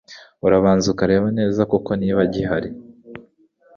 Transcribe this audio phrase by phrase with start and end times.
[0.45, 2.69] urabanza ukareba neza koko niba gihari